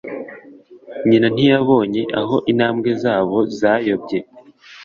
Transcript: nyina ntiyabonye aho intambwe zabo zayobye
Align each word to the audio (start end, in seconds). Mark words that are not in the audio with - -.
nyina 1.07 1.27
ntiyabonye 1.33 2.01
aho 2.21 2.35
intambwe 2.51 2.89
zabo 3.03 3.37
zayobye 3.59 4.19